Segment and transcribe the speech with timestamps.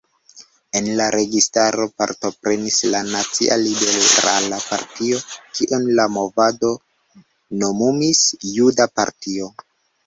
[0.77, 5.23] En la registaro partoprenis la Nacia Liberala Partio,
[5.61, 6.75] kiun la movado
[7.63, 8.27] nomumis
[8.59, 9.55] „Juda partio“.